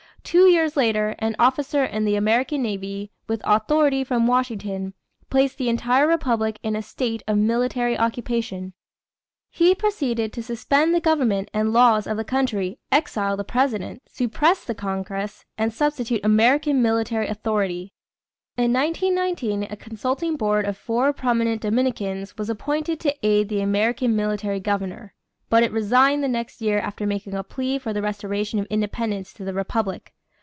[0.23, 4.93] Two years later, an officer in the American navy, with authority from Washington,
[5.31, 8.73] placed the entire republic "in a state of military occupation."
[9.49, 14.63] He proceeded to suspend the government and laws of the country, exile the president, suppress
[14.63, 17.91] the congress, and substitute American military authority.
[18.55, 24.15] In 1919 a consulting board of four prominent Dominicans was appointed to aid the American
[24.15, 25.13] military governor;
[25.49, 29.33] but it resigned the next year after making a plea for the restoration of independence
[29.33, 30.13] to the republic.